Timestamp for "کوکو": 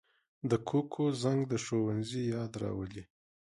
0.69-1.03